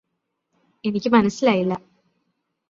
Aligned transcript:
എനിക്ക് 0.83 1.09
മനസ്സിലായില്ല 1.09 1.73